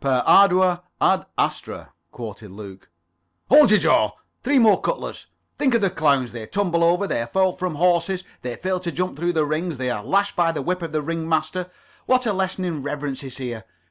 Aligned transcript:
"'Per 0.00 0.22
ardua 0.26 0.82
ad 1.00 1.24
astra,'" 1.38 1.94
quoted 2.12 2.50
Luke. 2.50 2.90
"Hold 3.48 3.70
your 3.70 3.80
jaw. 3.80 4.10
Three 4.44 4.58
more 4.58 4.78
cutlets. 4.78 5.28
Think 5.56 5.72
of 5.74 5.80
the 5.80 5.88
clowns. 5.88 6.32
They 6.32 6.44
tumble 6.46 6.84
over, 6.84 7.06
they 7.06 7.24
fall 7.24 7.54
from 7.54 7.76
horses, 7.76 8.22
they 8.42 8.56
fail 8.56 8.80
to 8.80 8.92
jump 8.92 9.16
through 9.16 9.32
the 9.32 9.46
rings. 9.46 9.78
They 9.78 9.88
are 9.88 10.04
lashed 10.04 10.36
by 10.36 10.52
the 10.52 10.60
whip 10.60 10.82
of 10.82 10.92
the 10.92 11.00
ring 11.00 11.26
master. 11.26 11.70
What 12.04 12.26
a 12.26 12.34
lesson 12.34 12.66
in 12.66 12.82
reverence 12.82 13.22
is 13.24 13.38
here. 13.38 13.64